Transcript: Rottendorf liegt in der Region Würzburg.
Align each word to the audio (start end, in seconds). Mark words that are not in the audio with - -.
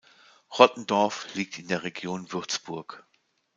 Rottendorf 0.57 1.27
liegt 1.35 1.59
in 1.59 1.67
der 1.67 1.83
Region 1.83 2.31
Würzburg. 2.31 3.05